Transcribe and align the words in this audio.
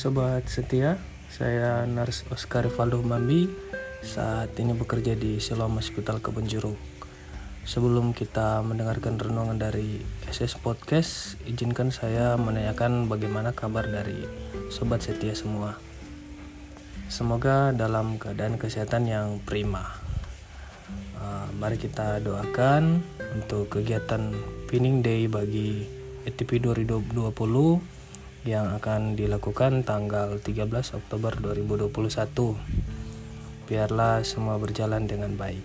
Sobat 0.00 0.48
setia, 0.48 0.96
saya 1.28 1.84
Nars 1.84 2.24
Oscar 2.32 2.64
Rivaldo 2.64 3.04
Mambi 3.04 3.52
saat 4.00 4.56
ini 4.56 4.72
bekerja 4.72 5.12
di 5.12 5.36
Siloam 5.36 5.76
Hospital 5.76 6.24
Kebun 6.24 6.48
Jeruk. 6.48 6.80
Sebelum 7.68 8.16
kita 8.16 8.64
mendengarkan 8.64 9.20
renungan 9.20 9.60
dari 9.60 10.00
SS 10.24 10.56
Podcast, 10.64 11.36
izinkan 11.44 11.92
saya 11.92 12.32
menanyakan 12.40 13.12
bagaimana 13.12 13.52
kabar 13.52 13.92
dari 13.92 14.24
sobat 14.72 15.04
setia 15.04 15.36
semua. 15.36 15.76
Semoga 17.12 17.76
dalam 17.76 18.16
keadaan 18.16 18.56
kesehatan 18.56 19.04
yang 19.04 19.36
prima. 19.44 19.84
Uh, 21.20 21.44
mari 21.60 21.76
kita 21.76 22.24
doakan 22.24 23.04
untuk 23.36 23.68
kegiatan 23.68 24.32
Pinning 24.64 25.04
Day 25.04 25.28
bagi 25.28 25.84
ETP 26.24 26.56
2020 26.56 27.99
yang 28.44 28.72
akan 28.72 29.20
dilakukan 29.20 29.84
tanggal 29.84 30.40
13 30.40 30.96
Oktober 30.96 31.36
2021. 31.36 32.56
Biarlah 33.68 34.24
semua 34.24 34.56
berjalan 34.56 35.04
dengan 35.04 35.36
baik. 35.36 35.60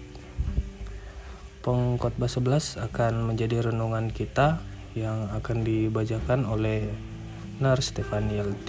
Pengkhotbah 1.63 2.29
11 2.29 2.77
akan 2.77 3.31
menjadi 3.31 3.71
renungan 3.71 4.11
kita 4.11 4.59
yang 4.93 5.31
akan 5.33 5.63
dibacakan 5.63 6.45
oleh 6.45 6.91
Nar 7.63 7.79
Stefani 7.79 8.43
LT. 8.43 8.67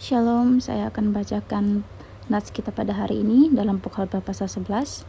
Shalom, 0.00 0.60
saya 0.60 0.88
akan 0.88 1.12
bacakan 1.12 1.84
nats 2.32 2.48
kita 2.52 2.72
pada 2.72 2.96
hari 2.96 3.20
ini 3.20 3.52
dalam 3.52 3.80
Pengkhotbah 3.84 4.24
pasal 4.24 4.48
11. 4.48 5.04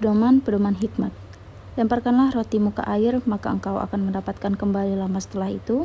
Pedoman 0.00 0.40
pedoman 0.40 0.76
hikmat. 0.76 1.25
Lemparkanlah 1.76 2.32
rotimu 2.32 2.72
ke 2.72 2.80
air, 2.88 3.20
maka 3.28 3.52
engkau 3.52 3.76
akan 3.76 4.08
mendapatkan 4.08 4.56
kembali 4.56 4.96
lama 4.96 5.20
setelah 5.20 5.52
itu. 5.52 5.84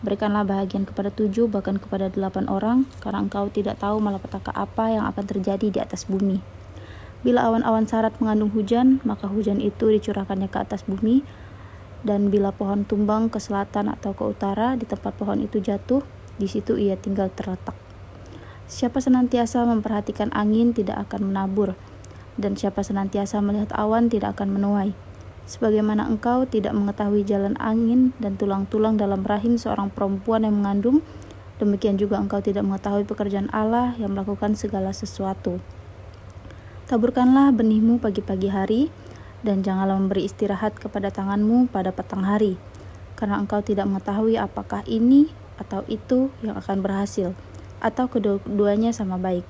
Berikanlah 0.00 0.48
bahagian 0.48 0.88
kepada 0.88 1.12
tujuh, 1.12 1.44
bahkan 1.52 1.76
kepada 1.76 2.08
delapan 2.08 2.48
orang, 2.48 2.88
karena 3.04 3.20
engkau 3.20 3.52
tidak 3.52 3.76
tahu 3.76 4.00
malapetaka 4.00 4.48
apa 4.56 4.96
yang 4.96 5.04
akan 5.04 5.24
terjadi 5.28 5.68
di 5.68 5.76
atas 5.76 6.08
bumi. 6.08 6.40
Bila 7.20 7.52
awan-awan 7.52 7.84
sarat 7.84 8.16
mengandung 8.16 8.48
hujan, 8.56 9.04
maka 9.04 9.28
hujan 9.28 9.60
itu 9.60 9.92
dicurahkannya 9.92 10.48
ke 10.48 10.56
atas 10.56 10.88
bumi, 10.88 11.20
dan 12.00 12.32
bila 12.32 12.56
pohon 12.56 12.88
tumbang 12.88 13.28
ke 13.28 13.36
selatan 13.36 13.92
atau 13.92 14.16
ke 14.16 14.24
utara, 14.24 14.72
di 14.72 14.88
tempat 14.88 15.20
pohon 15.20 15.44
itu 15.44 15.60
jatuh, 15.60 16.00
di 16.40 16.48
situ 16.48 16.80
ia 16.80 16.96
tinggal 16.96 17.28
terletak. 17.28 17.76
Siapa 18.72 19.04
senantiasa 19.04 19.68
memperhatikan 19.68 20.32
angin 20.32 20.72
tidak 20.72 21.12
akan 21.12 21.28
menabur, 21.28 21.76
dan 22.40 22.56
siapa 22.56 22.80
senantiasa 22.80 23.44
melihat 23.44 23.76
awan 23.76 24.08
tidak 24.08 24.40
akan 24.40 24.56
menuai 24.56 24.96
sebagaimana 25.46 26.10
engkau 26.10 26.44
tidak 26.44 26.74
mengetahui 26.74 27.22
jalan 27.22 27.54
angin 27.62 28.12
dan 28.18 28.34
tulang-tulang 28.34 28.98
dalam 28.98 29.22
rahim 29.22 29.56
seorang 29.56 29.88
perempuan 29.88 30.42
yang 30.42 30.58
mengandung, 30.58 31.00
demikian 31.62 31.96
juga 31.96 32.18
engkau 32.18 32.42
tidak 32.42 32.66
mengetahui 32.66 33.06
pekerjaan 33.06 33.48
Allah 33.54 33.94
yang 33.96 34.12
melakukan 34.12 34.58
segala 34.58 34.90
sesuatu. 34.90 35.62
Taburkanlah 36.90 37.50
benihmu 37.54 37.98
pagi-pagi 38.02 38.50
hari, 38.50 38.82
dan 39.46 39.62
janganlah 39.62 39.94
memberi 39.98 40.26
istirahat 40.26 40.74
kepada 40.74 41.14
tanganmu 41.14 41.70
pada 41.70 41.94
petang 41.94 42.26
hari, 42.26 42.58
karena 43.14 43.38
engkau 43.38 43.62
tidak 43.62 43.86
mengetahui 43.86 44.34
apakah 44.34 44.82
ini 44.90 45.30
atau 45.58 45.86
itu 45.86 46.28
yang 46.42 46.58
akan 46.58 46.82
berhasil, 46.82 47.34
atau 47.78 48.10
kedua-duanya 48.10 48.90
sama 48.90 49.18
baik. 49.18 49.46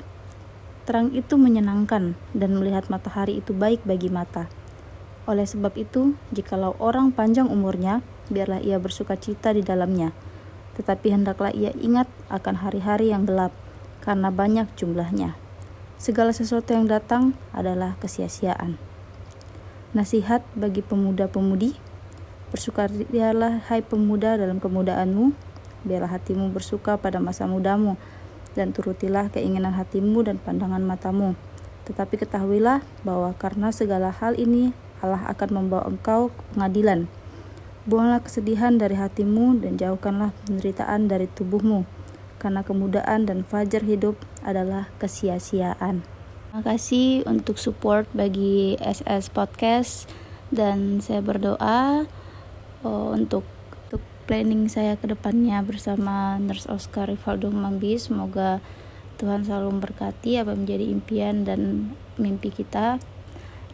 Terang 0.87 1.11
itu 1.17 1.35
menyenangkan, 1.35 2.15
dan 2.37 2.51
melihat 2.57 2.87
matahari 2.93 3.43
itu 3.43 3.51
baik 3.51 3.83
bagi 3.83 4.07
mata. 4.07 4.47
Oleh 5.27 5.43
sebab 5.43 5.75
itu, 5.75 6.15
jikalau 6.31 6.79
orang 6.79 7.11
panjang 7.11 7.51
umurnya, 7.51 8.07
biarlah 8.31 8.63
ia 8.63 8.79
bersuka 8.79 9.19
cita 9.19 9.51
di 9.51 9.63
dalamnya. 9.63 10.15
Tetapi 10.79 11.11
hendaklah 11.11 11.51
ia 11.51 11.75
ingat 11.75 12.07
akan 12.31 12.63
hari-hari 12.63 13.11
yang 13.11 13.27
gelap, 13.27 13.51
karena 14.07 14.31
banyak 14.31 14.71
jumlahnya. 14.79 15.35
Segala 15.99 16.31
sesuatu 16.31 16.71
yang 16.79 16.87
datang 16.87 17.35
adalah 17.51 17.99
kesia-siaan. 17.99 18.79
Nasihat 19.99 20.47
bagi 20.55 20.85
pemuda-pemudi, 20.87 21.75
bersukarialah 22.55 23.67
hai 23.67 23.83
pemuda 23.83 24.39
dalam 24.39 24.63
kemudaanmu, 24.63 25.35
biarlah 25.83 26.15
hatimu 26.15 26.55
bersuka 26.55 26.95
pada 27.03 27.19
masa 27.19 27.51
mudamu, 27.51 27.99
dan 28.55 28.71
turutilah 28.71 29.27
keinginan 29.35 29.75
hatimu 29.75 30.23
dan 30.23 30.39
pandangan 30.39 30.85
matamu. 30.87 31.35
Tetapi 31.91 32.15
ketahuilah 32.15 32.83
bahwa 33.03 33.35
karena 33.35 33.75
segala 33.75 34.15
hal 34.15 34.39
ini 34.39 34.71
Allah 35.05 35.25
akan 35.29 35.49
membawa 35.53 35.85
engkau 35.89 36.33
ke 36.33 36.41
pengadilan. 36.55 37.11
Buanglah 37.87 38.19
kesedihan 38.25 38.75
dari 38.75 38.99
hatimu 38.99 39.63
dan 39.63 39.79
jauhkanlah 39.79 40.35
penderitaan 40.47 41.07
dari 41.07 41.31
tubuhmu, 41.31 41.87
karena 42.43 42.67
kemudahan 42.67 43.29
dan 43.29 43.47
fajar 43.47 43.87
hidup 43.87 44.19
adalah 44.43 44.91
kesia-siaan. 44.99 46.03
Terima 46.03 46.63
kasih 46.73 47.23
untuk 47.29 47.61
support 47.61 48.09
bagi 48.17 48.81
SS 48.81 49.31
Podcast 49.31 50.09
dan 50.51 51.05
saya 51.05 51.21
berdoa 51.21 52.09
oh, 52.81 53.13
untuk 53.13 53.45
untuk 53.87 54.03
planning 54.25 54.67
saya 54.67 54.97
ke 54.97 55.07
depannya 55.07 55.61
bersama 55.63 56.41
Nurse 56.41 56.67
Oscar 56.73 57.13
Rivaldo 57.13 57.53
Mambi. 57.53 58.01
Semoga 58.01 58.65
Tuhan 59.21 59.45
selalu 59.45 59.79
memberkati 59.79 60.41
apa 60.41 60.57
menjadi 60.57 60.89
impian 60.89 61.45
dan 61.45 61.93
mimpi 62.17 62.49
kita 62.51 62.99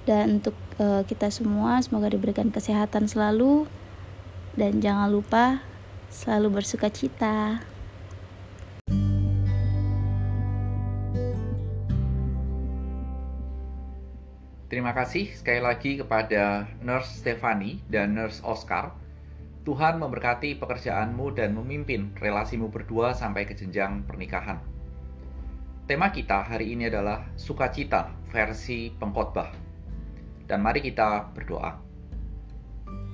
dan 0.02 0.42
untuk 0.42 0.56
uh, 0.82 1.06
kita 1.06 1.30
semua 1.30 1.78
semoga 1.82 2.10
diberikan 2.10 2.50
kesehatan 2.50 3.06
selalu 3.06 3.70
dan 4.58 4.82
jangan 4.82 5.08
lupa 5.08 5.62
selalu 6.12 6.60
bersuka 6.60 6.92
cita. 6.92 7.62
Terima 14.72 14.96
kasih 14.96 15.28
sekali 15.36 15.60
lagi 15.60 16.00
kepada 16.00 16.64
Nurse 16.80 17.20
Stefani 17.20 17.84
dan 17.92 18.16
Nurse 18.16 18.40
Oscar. 18.40 18.96
Tuhan 19.68 20.00
memberkati 20.00 20.56
pekerjaanmu 20.58 21.36
dan 21.36 21.52
memimpin 21.52 22.10
relasimu 22.16 22.72
berdua 22.72 23.12
sampai 23.12 23.44
ke 23.44 23.52
jenjang 23.52 24.02
pernikahan. 24.08 24.58
Tema 25.84 26.08
kita 26.08 26.48
hari 26.48 26.72
ini 26.72 26.88
adalah 26.88 27.28
sukacita 27.36 28.16
versi 28.32 28.88
pengkhotbah. 28.96 29.61
Dan 30.46 30.62
mari 30.62 30.82
kita 30.82 31.32
berdoa. 31.32 31.78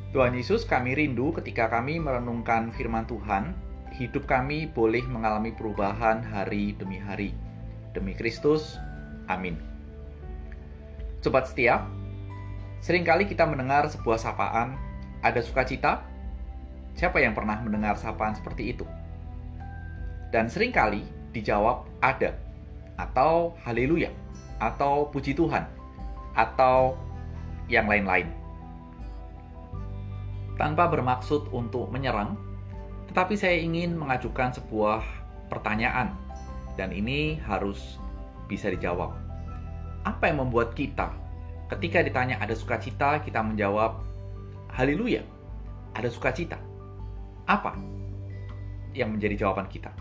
Tuhan 0.08 0.32
Yesus, 0.32 0.64
kami 0.64 0.96
rindu 0.96 1.36
ketika 1.36 1.68
kami 1.68 2.00
merenungkan 2.00 2.72
firman 2.72 3.04
Tuhan, 3.04 3.52
hidup 3.92 4.24
kami 4.24 4.70
boleh 4.72 5.04
mengalami 5.04 5.52
perubahan 5.52 6.24
hari 6.24 6.72
demi 6.80 6.96
hari. 6.96 7.36
Demi 7.92 8.16
Kristus, 8.16 8.80
amin. 9.28 9.60
Sobat 11.20 11.50
setia, 11.50 11.84
sering 12.80 13.04
kali 13.04 13.28
kita 13.28 13.44
mendengar 13.44 13.84
sebuah 13.90 14.16
sapaan, 14.16 14.80
ada 15.20 15.42
sukacita? 15.42 16.00
Siapa 16.96 17.20
yang 17.20 17.36
pernah 17.36 17.60
mendengar 17.60 17.98
sapaan 18.00 18.32
seperti 18.32 18.72
itu? 18.72 18.86
Dan 20.32 20.48
sering 20.48 20.72
kali 20.72 21.04
dijawab 21.36 21.84
ada, 22.00 22.32
atau 22.96 23.52
haleluya, 23.66 24.08
atau 24.56 25.10
puji 25.10 25.36
Tuhan, 25.36 25.66
atau 26.38 26.96
yang 27.68 27.86
lain-lain. 27.86 28.32
Tanpa 30.58 30.90
bermaksud 30.90 31.52
untuk 31.54 31.86
menyerang, 31.94 32.34
tetapi 33.12 33.38
saya 33.38 33.56
ingin 33.60 33.94
mengajukan 33.94 34.50
sebuah 34.58 35.04
pertanyaan, 35.46 36.12
dan 36.74 36.90
ini 36.90 37.38
harus 37.46 38.00
bisa 38.50 38.72
dijawab. 38.72 39.14
Apa 40.02 40.32
yang 40.32 40.42
membuat 40.42 40.74
kita, 40.74 41.14
ketika 41.70 42.02
ditanya 42.02 42.40
ada 42.42 42.56
sukacita, 42.58 43.22
kita 43.22 43.38
menjawab, 43.44 44.02
Haleluya, 44.74 45.22
ada 45.94 46.08
sukacita. 46.10 46.58
Apa 47.48 47.76
yang 48.92 49.14
menjadi 49.14 49.46
jawaban 49.46 49.70
kita? 49.70 49.94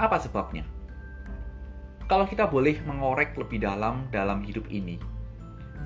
Apa 0.00 0.16
sebabnya? 0.18 0.64
Kalau 2.10 2.26
kita 2.26 2.50
boleh 2.50 2.74
mengorek 2.82 3.38
lebih 3.38 3.62
dalam 3.62 4.10
dalam 4.10 4.42
hidup 4.42 4.66
ini, 4.66 4.98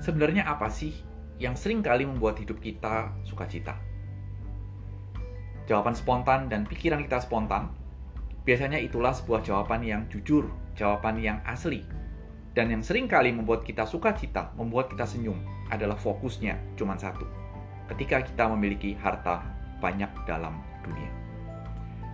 sebenarnya 0.03 0.47
apa 0.47 0.67
sih 0.71 0.95
yang 1.39 1.55
sering 1.55 1.83
kali 1.83 2.07
membuat 2.07 2.39
hidup 2.39 2.59
kita 2.59 3.11
sukacita? 3.27 3.75
Jawaban 5.65 5.97
spontan 5.97 6.47
dan 6.47 6.63
pikiran 6.63 7.01
kita 7.03 7.19
spontan, 7.23 7.73
biasanya 8.45 8.77
itulah 8.77 9.11
sebuah 9.11 9.41
jawaban 9.41 9.81
yang 9.81 10.05
jujur, 10.13 10.47
jawaban 10.77 11.17
yang 11.17 11.41
asli. 11.43 11.83
Dan 12.55 12.71
yang 12.71 12.79
sering 12.85 13.11
kali 13.11 13.35
membuat 13.35 13.67
kita 13.67 13.83
sukacita, 13.83 14.53
membuat 14.55 14.87
kita 14.87 15.03
senyum, 15.03 15.35
adalah 15.67 15.99
fokusnya 15.99 16.55
cuma 16.79 16.95
satu. 16.95 17.27
Ketika 17.91 18.23
kita 18.23 18.47
memiliki 18.47 18.95
harta 18.95 19.43
banyak 19.83 20.07
dalam 20.23 20.63
dunia. 20.85 21.11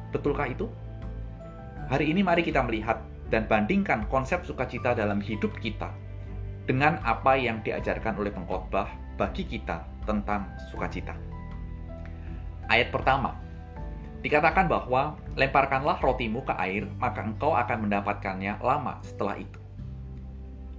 Betulkah 0.10 0.50
itu? 0.50 0.66
Hari 1.92 2.10
ini 2.10 2.24
mari 2.24 2.42
kita 2.42 2.63
melihat 2.63 3.04
dan 3.31 3.45
bandingkan 3.48 4.07
konsep 4.12 4.44
sukacita 4.44 4.95
dalam 4.95 5.19
hidup 5.24 5.51
kita 5.60 5.92
dengan 6.71 7.03
apa 7.03 7.35
yang 7.35 7.59
diajarkan 7.59 8.15
oleh 8.15 8.31
pengkhotbah 8.31 8.88
bagi 9.19 9.44
kita 9.44 9.83
tentang 10.07 10.47
sukacita. 10.71 11.12
Ayat 12.71 12.95
pertama, 12.95 13.35
dikatakan 14.23 14.71
bahwa 14.71 15.19
lemparkanlah 15.35 16.00
rotimu 16.00 16.47
ke 16.47 16.56
air, 16.56 16.88
maka 16.95 17.27
engkau 17.27 17.51
akan 17.59 17.91
mendapatkannya 17.91 18.63
lama 18.63 19.03
setelah 19.03 19.35
itu. 19.35 19.59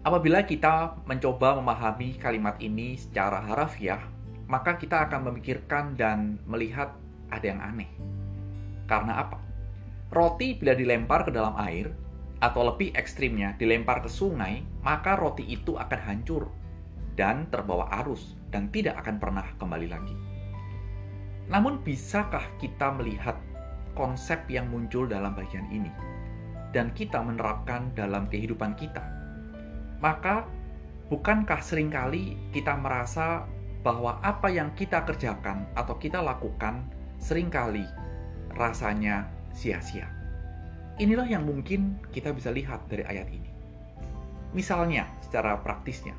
Apabila 0.00 0.40
kita 0.48 0.96
mencoba 1.04 1.60
memahami 1.60 2.16
kalimat 2.16 2.56
ini 2.64 2.96
secara 2.96 3.44
harafiah, 3.44 4.00
maka 4.48 4.80
kita 4.80 5.04
akan 5.04 5.28
memikirkan 5.28 5.92
dan 5.92 6.40
melihat 6.48 6.96
ada 7.28 7.44
yang 7.44 7.60
aneh. 7.60 7.92
Karena 8.88 9.28
apa? 9.28 9.36
Roti 10.08 10.56
bila 10.56 10.72
dilempar 10.72 11.28
ke 11.28 11.36
dalam 11.36 11.52
air, 11.60 11.92
atau 12.42 12.74
lebih 12.74 12.90
ekstrimnya 12.98 13.54
dilempar 13.54 14.02
ke 14.02 14.10
sungai, 14.10 14.66
maka 14.82 15.14
roti 15.14 15.46
itu 15.46 15.78
akan 15.78 16.00
hancur 16.02 16.50
dan 17.14 17.46
terbawa 17.54 17.86
arus 18.02 18.34
dan 18.50 18.66
tidak 18.74 18.98
akan 18.98 19.22
pernah 19.22 19.46
kembali 19.62 19.88
lagi. 19.88 20.16
Namun 21.46 21.80
bisakah 21.86 22.42
kita 22.58 22.90
melihat 22.98 23.38
konsep 23.94 24.42
yang 24.50 24.66
muncul 24.66 25.06
dalam 25.06 25.38
bagian 25.38 25.70
ini 25.70 25.92
dan 26.74 26.90
kita 26.90 27.22
menerapkan 27.22 27.94
dalam 27.94 28.26
kehidupan 28.26 28.74
kita? 28.74 29.22
maka 30.02 30.50
bukankah 31.06 31.62
sering 31.62 31.94
kali 31.94 32.34
kita 32.50 32.74
merasa 32.74 33.46
bahwa 33.86 34.18
apa 34.26 34.50
yang 34.50 34.74
kita 34.74 35.06
kerjakan 35.06 35.62
atau 35.78 35.94
kita 35.94 36.18
lakukan 36.18 36.82
sering 37.22 37.46
kali 37.46 37.86
rasanya 38.58 39.30
sia-sia. 39.54 40.10
Inilah 41.00 41.24
yang 41.24 41.48
mungkin 41.48 41.96
kita 42.12 42.36
bisa 42.36 42.52
lihat 42.52 42.84
dari 42.88 43.06
ayat 43.08 43.28
ini. 43.32 43.48
Misalnya, 44.52 45.08
secara 45.24 45.56
praktisnya, 45.56 46.12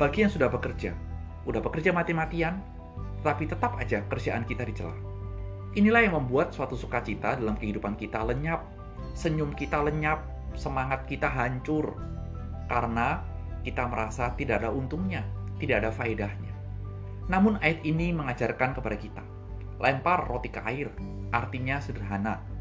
bagi 0.00 0.24
yang 0.24 0.32
sudah 0.32 0.48
bekerja, 0.48 0.96
udah 1.44 1.60
bekerja 1.60 1.92
mati-matian, 1.92 2.64
tapi 3.20 3.44
tetap 3.44 3.76
aja 3.76 4.00
kerjaan 4.08 4.48
kita 4.48 4.64
dicela. 4.64 4.96
Inilah 5.76 6.04
yang 6.04 6.16
membuat 6.16 6.56
suatu 6.56 6.76
sukacita 6.76 7.36
dalam 7.36 7.56
kehidupan 7.60 7.96
kita 8.00 8.24
lenyap, 8.24 8.64
senyum 9.12 9.52
kita 9.52 9.80
lenyap, 9.84 10.24
semangat 10.56 11.04
kita 11.08 11.28
hancur, 11.28 11.96
karena 12.72 13.20
kita 13.64 13.84
merasa 13.88 14.32
tidak 14.36 14.64
ada 14.64 14.72
untungnya, 14.72 15.24
tidak 15.60 15.84
ada 15.84 15.90
faedahnya. 15.92 16.52
Namun 17.28 17.60
ayat 17.60 17.84
ini 17.84 18.12
mengajarkan 18.12 18.76
kepada 18.76 18.96
kita, 18.96 19.22
lempar 19.80 20.28
roti 20.28 20.48
ke 20.48 20.60
air, 20.64 20.88
artinya 21.32 21.78
sederhana. 21.78 22.51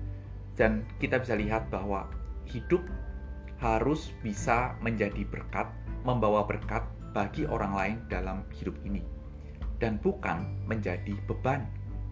Dan 0.55 0.83
kita 0.99 1.21
bisa 1.21 1.35
lihat 1.35 1.71
bahwa 1.71 2.07
hidup 2.49 2.83
harus 3.61 4.11
bisa 4.25 4.75
menjadi 4.81 5.23
berkat, 5.27 5.69
membawa 6.03 6.43
berkat 6.43 6.83
bagi 7.13 7.45
orang 7.47 7.73
lain 7.73 7.97
dalam 8.09 8.43
hidup 8.55 8.75
ini. 8.83 9.03
Dan 9.81 9.97
bukan 10.01 10.65
menjadi 10.69 11.17
beban 11.25 11.65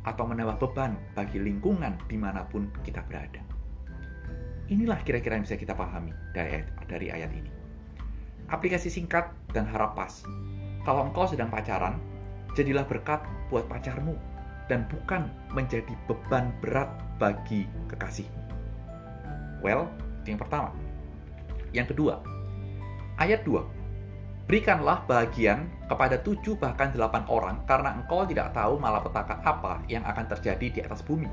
atau 0.08 0.26
menambah 0.26 0.58
beban 0.58 0.98
bagi 1.14 1.38
lingkungan 1.38 2.00
di 2.10 2.18
mana 2.18 2.48
pun 2.48 2.72
kita 2.82 3.04
berada. 3.06 3.44
Inilah 4.70 5.02
kira-kira 5.02 5.38
yang 5.38 5.46
bisa 5.46 5.58
kita 5.58 5.74
pahami 5.74 6.14
dari 6.34 6.62
dari 6.86 7.10
ayat 7.10 7.34
ini 7.34 7.60
aplikasi 8.50 8.90
singkat 8.90 9.30
dan 9.54 9.70
harap 9.70 9.94
pas. 9.94 10.26
Kalau 10.84 11.06
engkau 11.06 11.30
sedang 11.30 11.54
pacaran, 11.54 12.02
jadilah 12.58 12.86
berkat 12.86 13.22
buat 13.54 13.70
pacarmu 13.70 14.18
dan 14.70 14.86
bukan 14.88 15.28
menjadi 15.52 15.92
beban 16.06 16.54
berat 16.62 16.88
bagi 17.18 17.66
kekasih. 17.90 18.30
Well, 19.60 19.90
itu 20.24 20.38
yang 20.38 20.42
pertama. 20.42 20.72
Yang 21.76 21.98
kedua, 21.98 22.24
ayat 23.20 23.44
2. 23.44 23.60
Berikanlah 24.50 25.06
bagian 25.06 25.70
kepada 25.86 26.18
tujuh 26.22 26.58
bahkan 26.58 26.90
delapan 26.90 27.22
orang 27.30 27.62
karena 27.70 27.94
engkau 27.98 28.26
tidak 28.26 28.50
tahu 28.54 28.82
malapetaka 28.82 29.42
apa 29.46 29.82
yang 29.86 30.02
akan 30.06 30.26
terjadi 30.26 30.68
di 30.74 30.80
atas 30.82 31.06
bumi. 31.06 31.30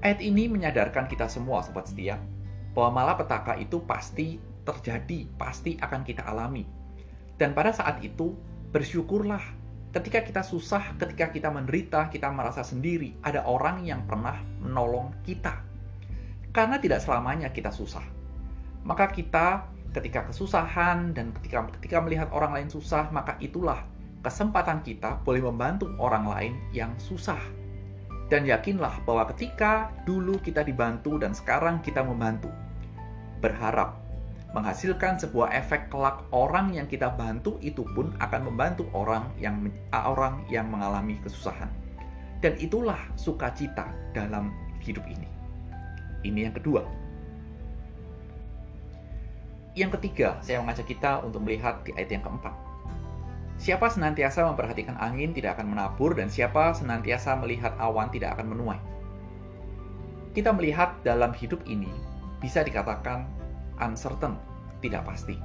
Ayat 0.00 0.18
ini 0.18 0.48
menyadarkan 0.50 1.06
kita 1.06 1.30
semua, 1.30 1.62
sobat 1.62 1.86
setia, 1.86 2.18
bahwa 2.72 3.04
malapetaka 3.04 3.60
itu 3.60 3.84
pasti 3.84 4.40
terjadi, 4.64 5.28
pasti 5.38 5.76
akan 5.78 6.02
kita 6.02 6.24
alami. 6.24 6.64
Dan 7.36 7.52
pada 7.52 7.70
saat 7.70 8.00
itu, 8.02 8.34
bersyukurlah 8.74 9.59
ketika 9.90 10.22
kita 10.22 10.42
susah, 10.46 10.94
ketika 10.94 11.34
kita 11.34 11.50
menderita, 11.50 12.06
kita 12.06 12.30
merasa 12.30 12.62
sendiri, 12.62 13.18
ada 13.26 13.42
orang 13.46 13.82
yang 13.82 14.06
pernah 14.06 14.38
menolong 14.62 15.10
kita. 15.26 15.66
Karena 16.50 16.78
tidak 16.78 17.02
selamanya 17.02 17.50
kita 17.50 17.74
susah. 17.74 18.02
Maka 18.86 19.10
kita 19.10 19.66
ketika 19.90 20.30
kesusahan 20.30 21.10
dan 21.10 21.34
ketika 21.34 21.66
ketika 21.78 21.98
melihat 22.02 22.30
orang 22.30 22.54
lain 22.54 22.68
susah, 22.70 23.10
maka 23.10 23.34
itulah 23.42 23.82
kesempatan 24.22 24.82
kita 24.86 25.18
boleh 25.26 25.42
membantu 25.42 25.90
orang 25.98 26.26
lain 26.26 26.54
yang 26.70 26.94
susah. 26.98 27.38
Dan 28.30 28.46
yakinlah 28.46 29.02
bahwa 29.02 29.26
ketika 29.34 29.90
dulu 30.06 30.38
kita 30.38 30.62
dibantu 30.62 31.18
dan 31.18 31.34
sekarang 31.34 31.82
kita 31.82 32.06
membantu, 32.06 32.46
berharap 33.42 33.98
menghasilkan 34.50 35.14
sebuah 35.14 35.54
efek 35.54 35.94
kelak 35.94 36.26
orang 36.34 36.74
yang 36.74 36.90
kita 36.90 37.14
bantu 37.14 37.54
itu 37.62 37.86
pun 37.94 38.10
akan 38.18 38.50
membantu 38.50 38.90
orang 38.90 39.30
yang 39.38 39.70
orang 39.94 40.42
yang 40.50 40.66
mengalami 40.66 41.18
kesusahan. 41.22 41.70
Dan 42.42 42.58
itulah 42.58 42.98
sukacita 43.14 43.92
dalam 44.10 44.50
hidup 44.82 45.06
ini. 45.06 45.28
Ini 46.26 46.50
yang 46.50 46.54
kedua. 46.56 46.82
Yang 49.78 50.00
ketiga, 50.00 50.42
saya 50.42 50.58
mengajak 50.58 50.90
kita 50.90 51.22
untuk 51.22 51.46
melihat 51.46 51.86
di 51.86 51.94
ayat 51.94 52.10
yang 52.10 52.24
keempat. 52.26 52.54
Siapa 53.60 53.92
senantiasa 53.92 54.48
memperhatikan 54.48 54.96
angin 54.98 55.36
tidak 55.36 55.60
akan 55.60 55.76
menabur 55.76 56.16
dan 56.16 56.32
siapa 56.32 56.72
senantiasa 56.72 57.36
melihat 57.38 57.76
awan 57.76 58.08
tidak 58.08 58.34
akan 58.34 58.56
menuai. 58.56 58.80
Kita 60.32 60.50
melihat 60.56 60.96
dalam 61.04 61.30
hidup 61.36 61.60
ini 61.68 61.92
bisa 62.40 62.64
dikatakan 62.64 63.28
uncertain, 63.80 64.36
tidak 64.84 65.08
pasti. 65.08 65.36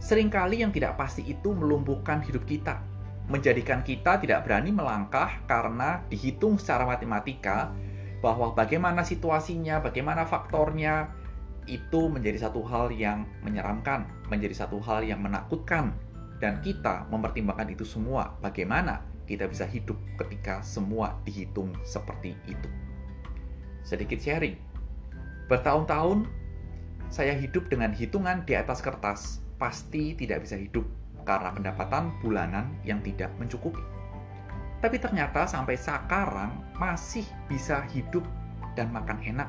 Seringkali 0.00 0.60
yang 0.60 0.72
tidak 0.74 1.00
pasti 1.00 1.24
itu 1.24 1.54
melumpuhkan 1.54 2.20
hidup 2.20 2.44
kita, 2.44 2.80
menjadikan 3.30 3.80
kita 3.80 4.20
tidak 4.20 4.44
berani 4.44 4.68
melangkah 4.68 5.40
karena 5.48 6.04
dihitung 6.12 6.60
secara 6.60 6.84
matematika 6.84 7.72
bahwa 8.20 8.52
bagaimana 8.52 9.04
situasinya, 9.04 9.80
bagaimana 9.80 10.24
faktornya, 10.24 11.12
itu 11.64 12.12
menjadi 12.12 12.48
satu 12.48 12.60
hal 12.64 12.92
yang 12.92 13.24
menyeramkan, 13.40 14.04
menjadi 14.28 14.64
satu 14.64 14.80
hal 14.84 15.04
yang 15.04 15.20
menakutkan, 15.24 15.96
dan 16.40 16.60
kita 16.60 17.08
mempertimbangkan 17.08 17.72
itu 17.72 17.88
semua. 17.88 18.36
Bagaimana 18.44 19.00
kita 19.24 19.48
bisa 19.48 19.64
hidup 19.64 19.96
ketika 20.20 20.60
semua 20.60 21.16
dihitung 21.24 21.72
seperti 21.84 22.36
itu? 22.44 22.68
Sedikit 23.84 24.20
sharing, 24.20 24.56
bertahun-tahun 25.48 26.28
saya 27.14 27.30
hidup 27.30 27.70
dengan 27.70 27.94
hitungan 27.94 28.42
di 28.42 28.58
atas 28.58 28.82
kertas, 28.82 29.38
pasti 29.54 30.18
tidak 30.18 30.42
bisa 30.42 30.58
hidup 30.58 30.82
karena 31.22 31.54
pendapatan 31.54 32.10
bulanan 32.18 32.74
yang 32.82 32.98
tidak 33.06 33.30
mencukupi. 33.38 33.78
Tapi 34.82 34.98
ternyata 34.98 35.46
sampai 35.46 35.78
sekarang 35.78 36.58
masih 36.74 37.22
bisa 37.46 37.86
hidup 37.94 38.26
dan 38.74 38.90
makan 38.90 39.22
enak. 39.22 39.46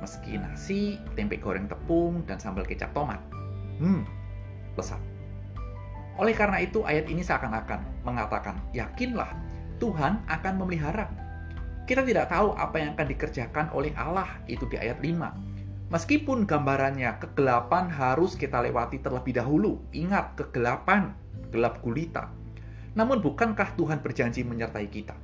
Meski 0.00 0.40
nasi, 0.40 0.96
tempe 1.12 1.36
goreng 1.36 1.68
tepung, 1.68 2.24
dan 2.24 2.40
sambal 2.40 2.64
kecap 2.64 2.88
tomat. 2.96 3.20
Hmm, 3.76 4.08
lezat. 4.80 5.00
Oleh 6.16 6.32
karena 6.32 6.64
itu 6.64 6.80
ayat 6.80 7.12
ini 7.12 7.20
seakan-akan 7.20 8.08
mengatakan, 8.08 8.56
yakinlah 8.72 9.36
Tuhan 9.76 10.24
akan 10.32 10.54
memelihara. 10.64 11.12
Kita 11.84 12.00
tidak 12.00 12.32
tahu 12.32 12.56
apa 12.56 12.80
yang 12.80 12.96
akan 12.96 13.06
dikerjakan 13.12 13.68
oleh 13.76 13.92
Allah 14.00 14.40
itu 14.48 14.64
di 14.64 14.80
ayat 14.80 14.96
5 15.04 15.45
Meskipun 15.86 16.50
gambarannya 16.50 17.22
kegelapan 17.22 17.86
harus 17.86 18.34
kita 18.34 18.58
lewati 18.58 18.98
terlebih 18.98 19.38
dahulu. 19.38 19.86
Ingat, 19.94 20.34
kegelapan, 20.34 21.14
gelap 21.54 21.78
gulita. 21.78 22.34
Namun 22.98 23.22
bukankah 23.22 23.78
Tuhan 23.78 24.02
berjanji 24.02 24.42
menyertai 24.42 24.88
kita? 24.90 25.14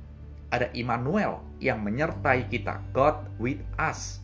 Ada 0.55 0.71
Immanuel 0.71 1.43
yang 1.59 1.83
menyertai 1.83 2.47
kita, 2.47 2.79
God 2.95 3.27
with 3.43 3.59
us. 3.75 4.23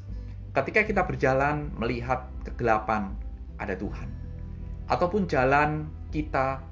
Ketika 0.56 0.88
kita 0.88 1.04
berjalan 1.04 1.76
melihat 1.76 2.32
kegelapan, 2.48 3.12
ada 3.60 3.76
Tuhan. 3.76 4.08
Ataupun 4.88 5.28
jalan 5.28 5.92
kita 6.08 6.64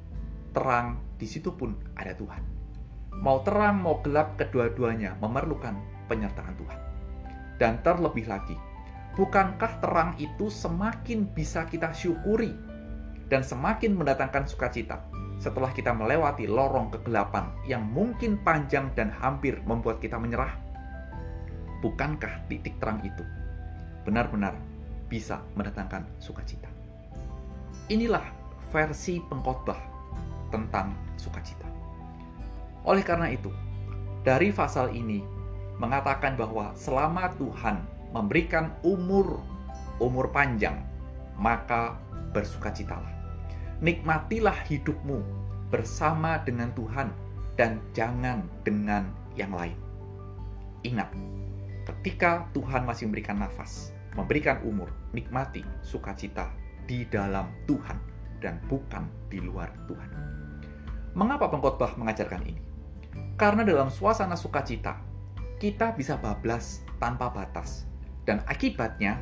terang, 0.55 0.95
di 1.19 1.27
situ 1.27 1.51
pun 1.51 1.75
ada 2.00 2.15
Tuhan. 2.15 2.39
Mau 3.19 3.43
terang, 3.43 3.83
mau 3.83 4.00
gelap, 4.00 4.39
kedua-duanya 4.39 5.19
memerlukan 5.19 5.75
penyertaan 6.07 6.55
Tuhan. 6.55 6.79
Dan 7.57 7.81
terlebih 7.81 8.29
lagi, 8.29 8.55
bukankah 9.17 9.81
terang 9.81 10.13
itu 10.21 10.47
semakin 10.53 11.25
bisa 11.33 11.65
kita 11.65 11.89
syukuri 11.89 12.53
dan 13.27 13.41
semakin 13.41 13.97
mendatangkan 13.97 14.45
sukacita 14.45 15.01
setelah 15.41 15.74
kita 15.74 15.89
melewati 15.89 16.45
lorong 16.45 16.93
kegelapan 16.93 17.50
yang 17.65 17.81
mungkin 17.81 18.38
panjang 18.45 18.93
dan 18.93 19.09
hampir 19.09 19.57
membuat 19.65 19.97
kita 19.97 20.21
menyerah? 20.21 20.53
Bukankah 21.81 22.45
titik 22.45 22.77
terang 22.77 23.01
itu 23.01 23.25
benar-benar 24.05 24.53
bisa 25.09 25.41
mendatangkan 25.57 26.05
sukacita? 26.21 26.69
Inilah 27.89 28.24
versi 28.69 29.17
pengkhotbah 29.25 29.77
tentang 30.53 30.93
sukacita. 31.17 31.65
Oleh 32.86 33.03
karena 33.05 33.29
itu, 33.33 33.51
dari 34.21 34.50
pasal 34.53 34.93
ini 34.93 35.21
mengatakan 35.77 36.33
bahwa 36.33 36.74
selama 36.74 37.29
Tuhan 37.38 37.96
memberikan 38.15 38.71
umur 38.83 39.41
umur 39.97 40.29
panjang, 40.29 40.81
maka 41.37 41.97
bersukacitalah. 42.33 43.09
Nikmatilah 43.81 44.57
hidupmu 44.65 45.21
bersama 45.69 46.41
dengan 46.41 46.73
Tuhan 46.73 47.13
dan 47.57 47.81
jangan 47.93 48.45
dengan 48.65 49.09
yang 49.37 49.53
lain. 49.53 49.77
Ingat, 50.85 51.09
ketika 51.85 52.45
Tuhan 52.53 52.85
masih 52.85 53.09
memberikan 53.09 53.41
nafas, 53.41 53.93
memberikan 54.13 54.61
umur, 54.65 54.89
nikmati 55.13 55.61
sukacita 55.81 56.49
di 56.89 57.05
dalam 57.09 57.49
Tuhan 57.69 57.97
dan 58.41 58.61
bukan 58.69 59.09
di 59.29 59.41
luar 59.41 59.69
Tuhan. 59.89 60.09
Mengapa 61.17 61.49
pengkhotbah 61.49 61.97
mengajarkan 61.97 62.45
ini? 62.45 62.61
Karena 63.37 63.65
dalam 63.65 63.89
suasana 63.89 64.37
sukacita, 64.37 65.01
kita 65.57 65.97
bisa 65.97 66.21
bablas 66.21 66.85
tanpa 67.01 67.33
batas 67.33 67.89
dan 68.27 68.43
akibatnya 68.51 69.15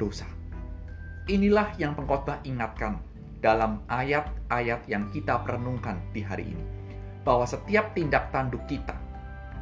dosa. 0.00 0.24
Inilah 1.28 1.76
yang 1.76 1.92
pengkhotbah 1.92 2.40
ingatkan 2.48 2.98
dalam 3.44 3.84
ayat-ayat 3.92 4.88
yang 4.88 5.12
kita 5.12 5.44
perenungkan 5.44 6.00
di 6.16 6.24
hari 6.24 6.56
ini. 6.56 6.64
Bahwa 7.22 7.44
setiap 7.44 7.92
tindak 7.92 8.32
tanduk 8.32 8.64
kita, 8.64 8.96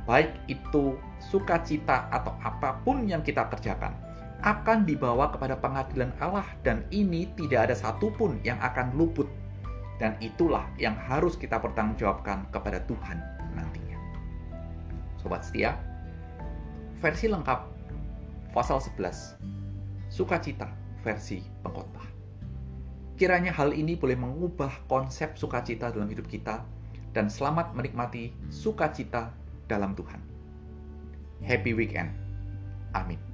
baik 0.07 0.31
itu 0.47 0.95
sukacita 1.19 2.07
atau 2.15 2.37
apa 2.45 2.79
pun 2.87 3.09
yang 3.09 3.25
kita 3.25 3.49
kerjakan, 3.51 3.97
akan 4.45 4.85
dibawa 4.85 5.33
kepada 5.33 5.57
pengadilan 5.57 6.13
Allah 6.21 6.45
dan 6.61 6.85
ini 6.93 7.33
tidak 7.35 7.73
ada 7.73 7.75
satupun 7.75 8.39
yang 8.47 8.61
akan 8.61 8.95
luput. 8.95 9.27
Dan 9.97 10.21
itulah 10.21 10.69
yang 10.77 10.93
harus 11.09 11.41
kita 11.41 11.57
pertanggungjawabkan 11.57 12.53
kepada 12.53 12.85
Tuhan 12.85 13.17
nantinya. 13.57 13.97
Sobat 15.17 15.49
setia, 15.49 15.81
versi 17.01 17.31
lengkap 17.31 17.74
pasal 18.55 18.79
11, 18.79 19.35
sukacita 20.07 20.71
versi 21.03 21.43
pengkhotbah. 21.67 22.07
Kiranya 23.19 23.51
hal 23.51 23.75
ini 23.75 23.99
boleh 23.99 24.15
mengubah 24.15 24.87
konsep 24.87 25.35
sukacita 25.35 25.91
dalam 25.91 26.07
hidup 26.07 26.31
kita 26.31 26.63
dan 27.11 27.27
selamat 27.27 27.75
menikmati 27.75 28.31
sukacita 28.55 29.35
dalam 29.67 29.99
Tuhan. 29.99 30.23
Happy 31.43 31.75
weekend. 31.75 32.15
Amin. 32.95 33.34